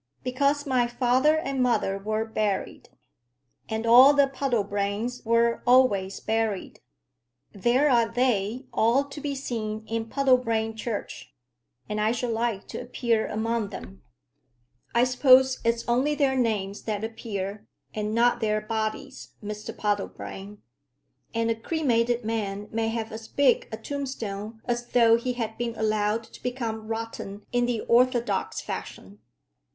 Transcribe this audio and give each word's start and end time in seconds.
"Because 0.23 0.65
my 0.65 0.87
father 0.87 1.37
and 1.37 1.61
mother 1.61 1.99
were 1.99 2.25
buried. 2.25 2.89
And 3.69 3.85
all 3.85 4.15
the 4.15 4.25
Puddlebranes 4.25 5.23
were 5.23 5.61
always 5.67 6.19
buried. 6.19 6.79
There 7.53 7.87
are 7.87 8.09
they, 8.11 8.65
all 8.73 9.03
to 9.03 9.21
be 9.21 9.35
seen 9.35 9.85
in 9.87 10.09
Puddlebrane 10.09 10.75
Church, 10.75 11.35
and 11.87 12.01
I 12.01 12.13
should 12.13 12.31
like 12.31 12.67
to 12.69 12.81
appear 12.81 13.27
among 13.27 13.69
them." 13.69 14.01
"I 14.95 15.03
suppose 15.03 15.59
it's 15.63 15.87
only 15.87 16.15
their 16.15 16.35
names 16.35 16.81
that 16.85 17.03
appear, 17.03 17.67
and 17.93 18.15
not 18.15 18.39
their 18.39 18.59
bodies, 18.59 19.35
Mr 19.43 19.69
Puddlebrane. 19.71 20.63
And 21.35 21.51
a 21.51 21.55
cremated 21.55 22.25
man 22.25 22.69
may 22.71 22.87
have 22.87 23.11
as 23.11 23.27
big 23.27 23.69
a 23.71 23.77
tombstone 23.77 24.61
as 24.65 24.87
though 24.87 25.15
he 25.15 25.33
had 25.33 25.59
been 25.59 25.75
allowed 25.75 26.23
to 26.23 26.41
become 26.41 26.87
rotten 26.87 27.45
in 27.51 27.67
the 27.67 27.81
orthodox 27.81 28.61
fashion." 28.61 29.19